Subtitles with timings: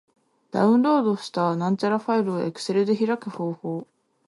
[0.49, 3.87] ダウンロードした tsv ファイルを Excel で開く方法及び tsv...